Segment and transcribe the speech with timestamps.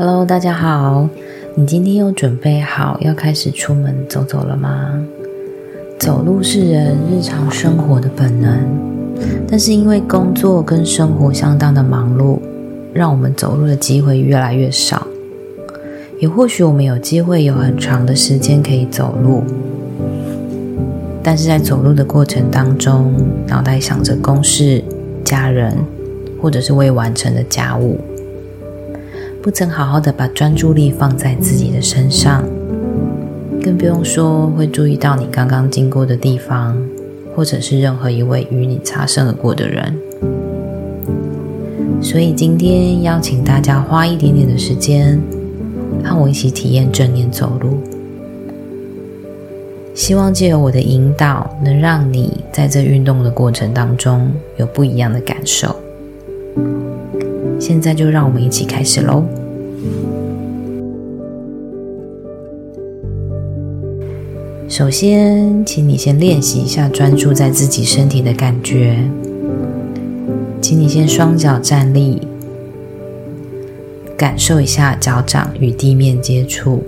[0.00, 1.08] Hello，大家好。
[1.56, 4.94] 你今天又准备好要开始出门走走了吗？
[5.98, 8.60] 走路是人日常生活的本能，
[9.48, 12.38] 但是因为工作跟生活相当的忙碌，
[12.92, 15.04] 让我们走路的机会越来越少。
[16.20, 19.42] 也或许我们有机会有很长的时间可以走路，
[21.24, 23.12] 但是在走路的过程当中，
[23.48, 24.80] 脑袋想着公事、
[25.24, 25.76] 家人，
[26.40, 27.98] 或者是未完成的家务。
[29.40, 32.44] 不曾好好的把专注力放在自己的身上，
[33.62, 36.76] 更不用说会注意到你刚刚经过的地方，
[37.34, 39.96] 或者是任何一位与你擦身而过的人。
[42.02, 45.20] 所以今天邀请大家花一点点的时间，
[46.04, 47.78] 和我一起体验正念走路。
[49.94, 55.74] 希望借由我的引导，能让你在这运动的过程当中有不一样的感受。
[57.58, 59.24] 现在就让我们一起开始喽。
[64.68, 68.96] 首先，请你先练习一下专注在自己身体的感觉。
[70.60, 72.20] 请你先双脚站立，
[74.16, 76.82] 感受一下脚掌与地面接触，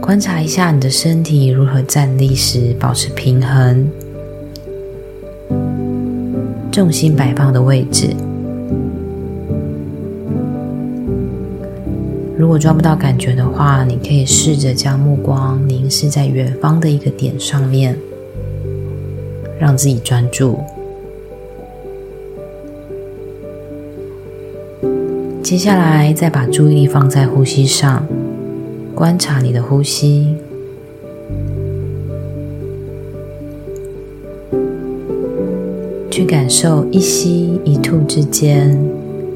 [0.00, 3.90] 观察一下你的身体如何站立时保持平衡。
[6.72, 8.08] 重心摆放的位置，
[12.38, 17.94] 如果抓不到感觉的话，你可以试着将目光凝视在远方的一个点上面，
[19.60, 20.58] 让自己专注。
[25.42, 28.06] 接下来，再把注意力放在呼吸上，
[28.94, 30.34] 观察你的呼吸。
[36.22, 38.78] 去感受一吸一吐之间，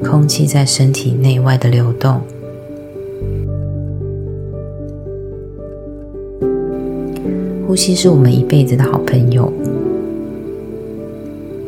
[0.05, 2.21] 空气在身体内外的流动。
[7.67, 9.53] 呼吸是我们一辈子的好朋友，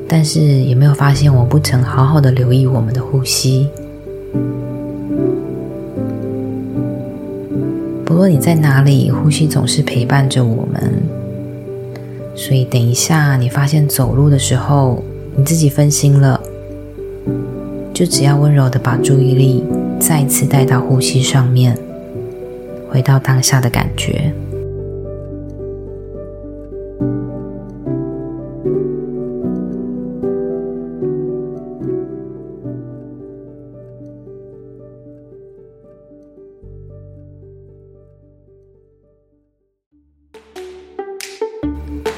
[0.06, 3.66] 但是有没有发现，我不曾好好的留意我们的呼吸？
[8.04, 11.02] 不论你在哪里，呼吸总是陪伴着我们。
[12.36, 15.02] 所以，等一下，你发现走路的时候，
[15.38, 16.41] 你自己分心了，
[17.94, 19.65] 就只要温柔的把注意力
[20.00, 21.78] 再次带到呼吸上面，
[22.91, 24.32] 回到当下的感觉。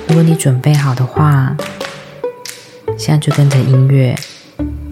[0.09, 1.54] 如果你准备好的话，
[3.00, 4.14] 现在就跟着音乐，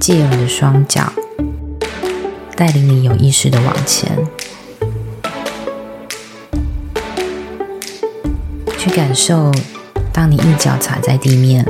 [0.01, 1.13] 借由你的双脚，
[2.57, 4.11] 带领你有意识的往前，
[8.79, 9.53] 去感受，
[10.11, 11.63] 当你一脚踩在地面，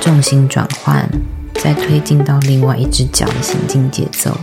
[0.00, 1.10] 重心转换，
[1.54, 4.38] 再推进到另外一只脚的行进节奏。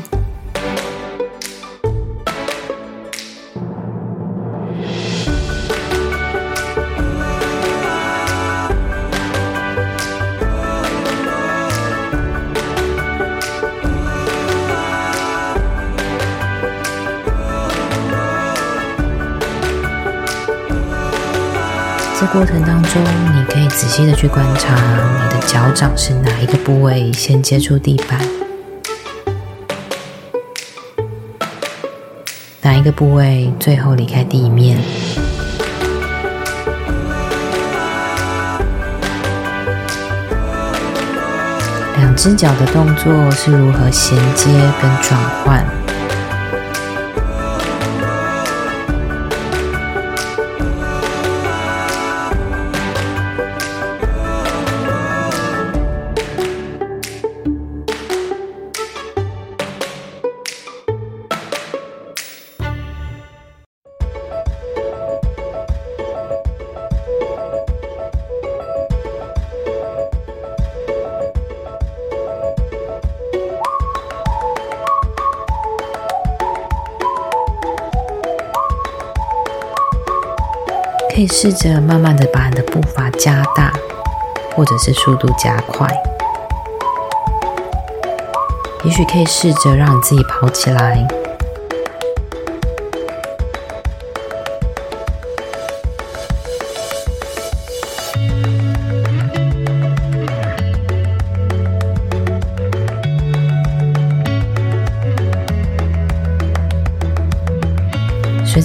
[22.31, 23.01] 过程当中，
[23.35, 28.19] 你可以仔细的去观察你的脚掌是哪一个部位先接触地板，
[32.62, 34.78] 哪一个部位最后离开地面。
[41.97, 44.50] 两只脚的动作是如何衔接
[44.80, 45.79] 跟转换。
[81.19, 83.74] 可以试着慢慢的把你的步伐加大，
[84.56, 85.86] 或者是速度加快。
[88.86, 91.06] 也许可以试着让你自己跑起来。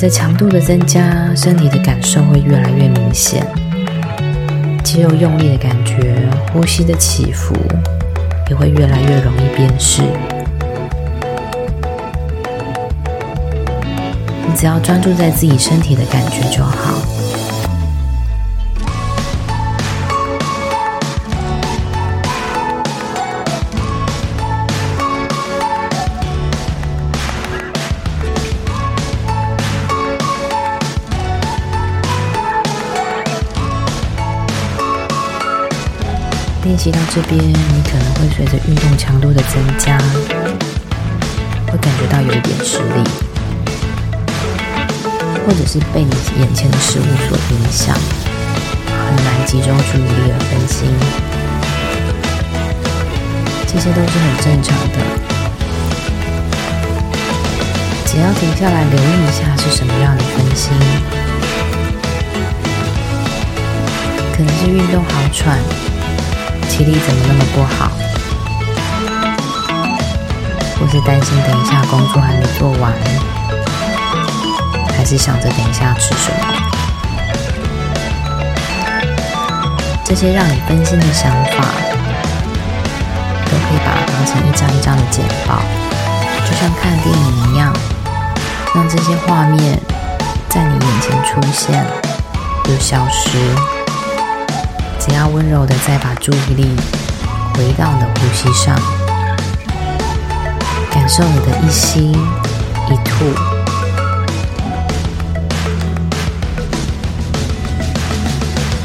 [0.05, 3.47] 着强度的增加，身体的感受会越来越明显，
[4.83, 6.15] 肌肉用力的感觉，
[6.53, 7.55] 呼吸的起伏
[8.51, 10.03] 也会越来越容易辨识。
[14.47, 17.24] 你只要专注在自己身体的感觉就好。
[36.65, 39.99] 练习到这边，你可能会随着运动强度的增加，
[41.71, 43.05] 会感觉到有一点吃力，
[45.47, 47.95] 或者是被你眼前的事物所影响，
[48.89, 50.89] 很难集中注意力而分心，
[53.67, 54.97] 这些都是很正常的。
[58.07, 60.73] 只要停下来留意一下是什么样的分心，
[64.35, 65.59] 可能是运动好喘。
[66.77, 67.89] 体力怎么那么不好？
[70.77, 72.93] 或是担心等一下工作还没做完，
[74.97, 76.37] 还是想着等一下吃什么？
[80.05, 81.65] 这些让你分心的想法，
[83.45, 85.63] 都可以把它当成一张一张的简报，
[86.45, 87.73] 就像看电影一样，
[88.75, 89.81] 让这些画面
[90.49, 91.87] 在你眼前出现
[92.65, 93.39] 又消失。
[95.07, 96.75] 只要温柔的再把注意力
[97.55, 98.75] 回到你的呼吸上，
[100.91, 103.27] 感受你的一吸一吐，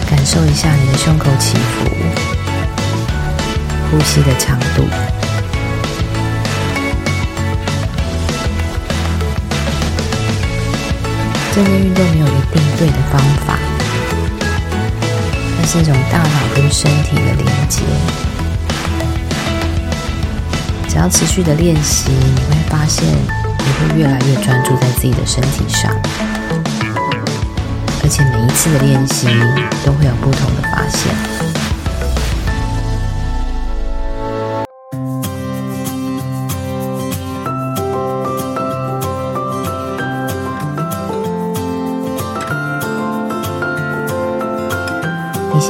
[0.10, 1.89] 感受一下你的胸口起伏，
[3.89, 4.83] 呼吸的长度。
[11.56, 13.69] 这些运动没有一定对的方法。
[15.71, 17.83] 是一种大脑跟身体的连接。
[20.88, 25.95] 只要持续的练习，你会发现你会越来越专注在自己的身体上，
[28.01, 29.27] 而且每一次的练习
[29.86, 31.38] 都会有不同的发现。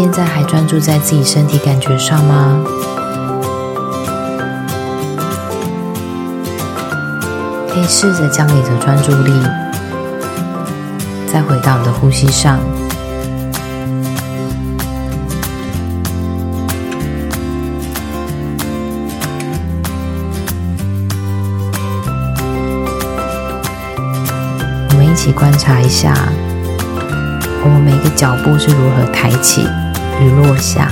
[0.02, 2.64] 现在还专注在自己身体感觉上吗？
[7.68, 9.34] 可以试着将你的专注力
[11.28, 12.58] 再回到你的呼吸上。
[24.90, 26.14] 我们一起观察一下。
[27.62, 29.68] 我们每个脚步是如何抬起
[30.20, 30.92] 与落下，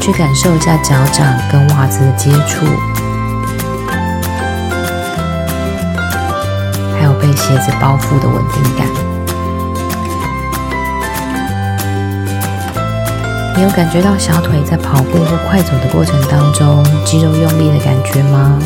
[0.00, 2.66] 去感受一下脚掌跟袜子的接触，
[6.98, 8.86] 还有被鞋子包覆的稳定感。
[13.54, 18.58] 你有感觉到小腿在跑步或快走的过程当中肌肉用力的感觉吗？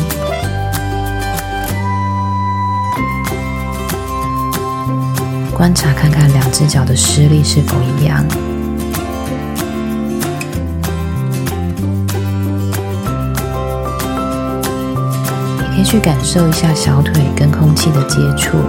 [5.57, 8.23] 观察看看两只脚的施力是否一样，
[15.59, 18.59] 也可以去感受一下小腿跟空气的接触，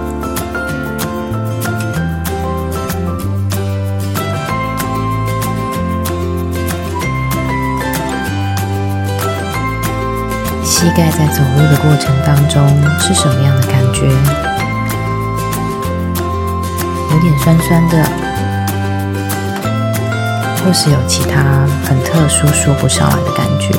[10.63, 12.67] 膝盖在走路的过程当中
[12.99, 14.48] 是什么样的感觉？
[17.19, 18.01] 有点酸酸的，
[20.63, 23.73] 或是有其他很特殊说不上来的感觉。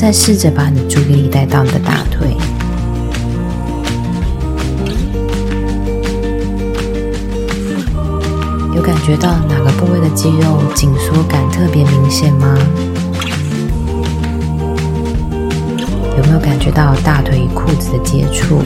[0.00, 2.34] 再试着把你的注意力带到你的大腿，
[8.74, 12.56] 有感觉到哪个部位的肌肉紧缩感特别明显吗？
[16.16, 18.62] 有没有感觉到大腿与裤子的接触？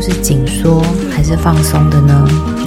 [0.00, 2.61] 是紧缩还是放松的呢？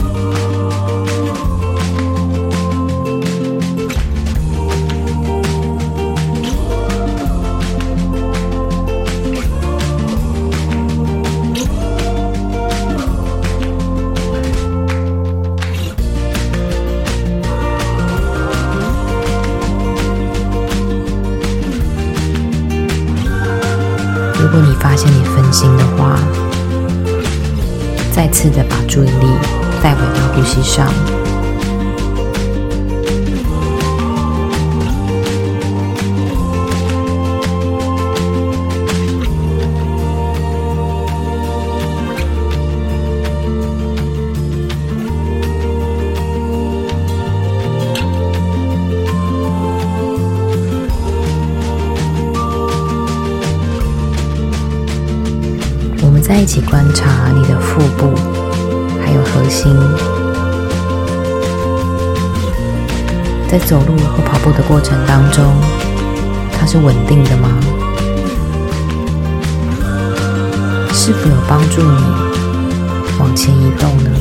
[28.15, 29.27] 再次的把注意力
[29.83, 31.24] 带回到呼吸上。
[56.45, 58.13] 一起观察你的腹部，
[59.03, 59.75] 还有核心，
[63.49, 65.43] 在走路和跑步的过程当中，
[66.53, 67.49] 它是稳定的吗？
[70.93, 71.97] 是否有帮助你
[73.17, 74.11] 往前移动呢？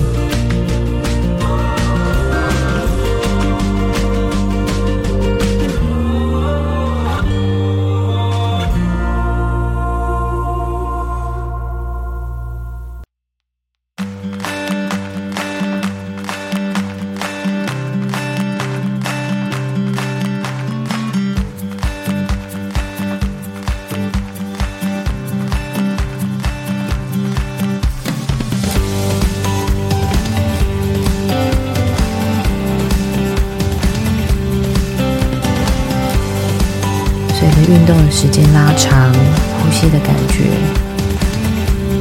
[37.67, 40.45] 运动的时间拉长，呼吸的感觉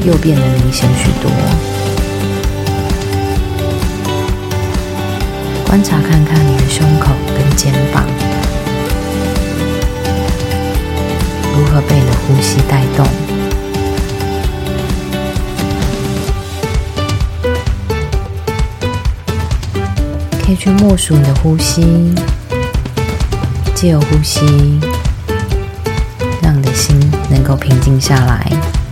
[0.05, 1.31] 又变得明显许多。
[5.65, 8.05] 观察看看你的胸口跟肩膀
[11.55, 13.07] 如何被你的呼吸带动，
[20.45, 22.13] 可以去默数你的呼吸，
[23.73, 24.41] 借由呼吸。
[26.73, 26.99] 心
[27.29, 28.82] 能够平静下来。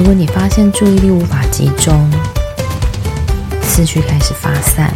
[0.00, 2.10] 如果你发现注意力无法集中，
[3.62, 4.90] 思绪开始发散，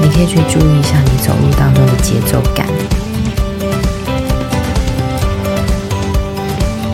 [0.00, 2.68] 你可以去注意一下你走路当中的节奏感。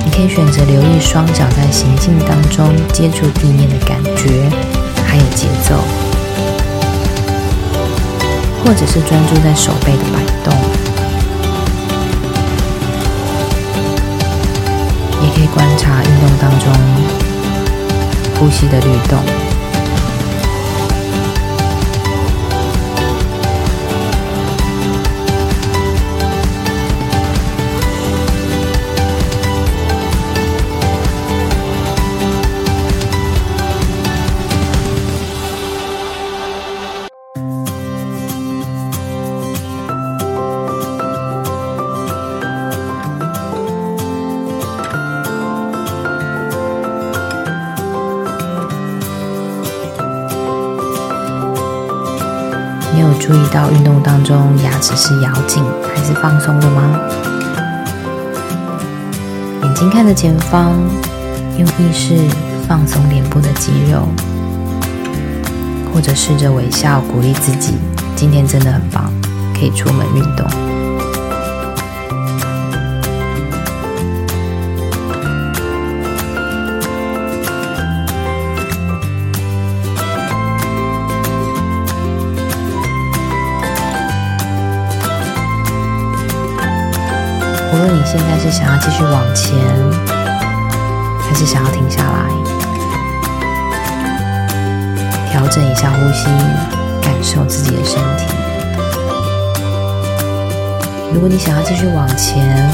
[0.03, 4.49] 你可以选择留意双脚在行进当中接触地面的感觉，
[5.07, 5.77] 还有节奏，
[8.65, 10.92] 或者是专注在手背的摆动。
[15.53, 16.73] 观察运动当中
[18.39, 19.52] 呼吸的律动。
[53.53, 55.63] 到运动当中牙齿是咬紧
[55.95, 56.99] 还是放松的吗？
[59.63, 60.73] 眼睛看着前方，
[61.59, 62.17] 用意识
[62.67, 64.09] 放松脸部的肌肉，
[65.93, 67.75] 或者试着微笑鼓励自己，
[68.17, 69.13] 今天真的很棒，
[69.53, 70.72] 可以出门运动。
[88.13, 89.59] 现在是想要继续往前，
[91.23, 92.29] 还是想要停下来，
[95.31, 96.27] 调整一下呼吸，
[97.01, 98.27] 感受自己的身体。
[101.15, 102.71] 如果你想要继续往前，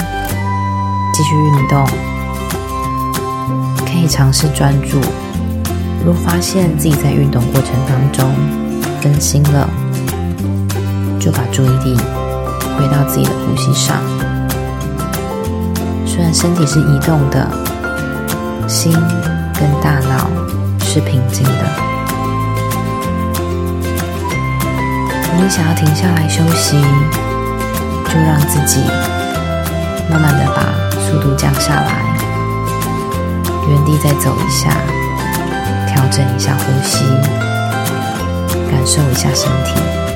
[1.14, 1.86] 继续运动，
[3.86, 5.00] 可以尝试专注。
[6.04, 8.28] 如果发现自己在运动过程当中
[9.00, 9.70] 分心了，
[11.20, 11.96] 就把注意力
[12.76, 14.17] 回到自己的呼吸上。
[16.18, 17.48] 虽然身体是移动的，
[18.66, 18.92] 心
[19.54, 20.28] 跟大脑
[20.80, 21.64] 是平静的。
[25.36, 26.76] 你想要停下来休息，
[28.08, 28.80] 就让自己
[30.10, 32.02] 慢慢的把速度降下来，
[33.68, 34.70] 原地再走一下，
[35.86, 37.04] 调整一下呼吸，
[38.68, 40.07] 感受一下身体。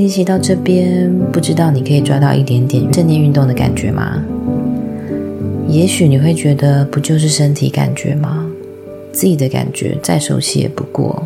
[0.00, 4.24] 练习到这边，不知道你可以抓到一点点正念运动的感觉吗？
[5.68, 8.50] 也许你会觉得，不就是身体感觉吗？
[9.12, 11.22] 自己的感觉再熟悉也不过。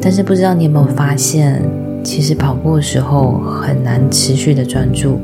[0.00, 1.60] 但是不知道你有没有发现，
[2.04, 5.18] 其实跑步的时候很难持续的专注，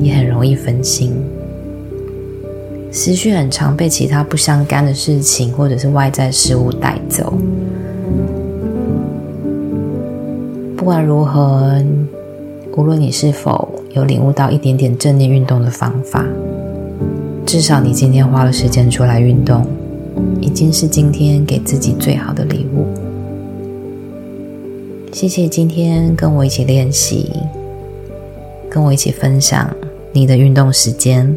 [0.00, 1.12] 也很容易分心，
[2.92, 7.36] 思绪很常被其他不相干的事情或者是外在事物带走。
[10.88, 11.84] 不管如何，
[12.74, 16.24] 无论你是否有领悟到一点点正念运动的方法，
[17.44, 19.66] 至少你今天花了时间出来运动，
[20.40, 22.86] 已经是今天给自己最好的礼物。
[25.12, 27.30] 谢谢今天跟我一起练习，
[28.70, 29.70] 跟我一起分享
[30.14, 31.36] 你的运动时间。